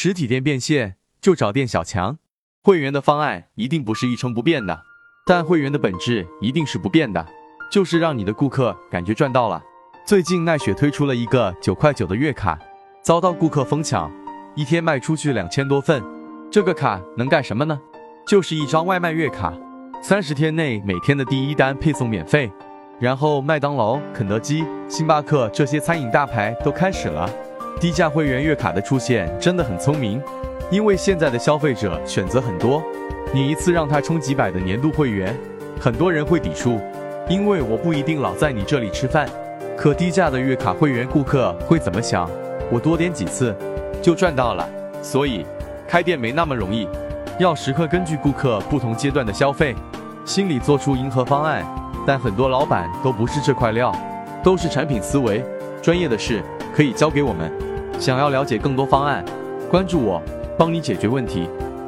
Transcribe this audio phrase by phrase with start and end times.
[0.00, 2.18] 实体店变现就找店小强。
[2.62, 4.80] 会员的方案一定不是一成不变的，
[5.26, 7.26] 但会员的本质一定是不变的，
[7.68, 9.60] 就是让你的顾客感觉赚到了。
[10.06, 12.56] 最近奈雪推出了一个九块九的月卡，
[13.02, 14.08] 遭到顾客疯抢，
[14.54, 16.00] 一天卖出去两千多份。
[16.48, 17.76] 这个卡能干什么呢？
[18.24, 19.52] 就是一张外卖月卡，
[20.00, 22.48] 三十天内每天的第一单配送免费。
[23.00, 27.28] 然后麦当劳、肯德基、星巴克这些餐饮大牌都开始了
[27.80, 30.22] 低价会员月卡的出现，真的很聪明。
[30.70, 32.82] 因为现在的消费者选择很多，
[33.32, 35.34] 你一次让他充几百的年度会员，
[35.80, 36.78] 很多人会抵触，
[37.28, 39.28] 因为我不一定老在你这里吃饭。
[39.76, 42.28] 可低价的月卡会员顾客会怎么想？
[42.70, 43.56] 我多点几次
[44.02, 44.68] 就赚到了。
[45.00, 45.46] 所以
[45.86, 46.88] 开店没那么容易，
[47.38, 49.74] 要时刻根据顾客不同阶段的消费
[50.24, 51.64] 心理做出迎合方案。
[52.06, 53.94] 但很多老板都不是这块料，
[54.42, 55.44] 都是产品思维，
[55.80, 56.42] 专业的事
[56.78, 57.50] 可以交给我们。
[57.98, 59.24] 想要了解更多方案，
[59.68, 60.22] 关注我。
[60.56, 61.48] 帮你解决问题。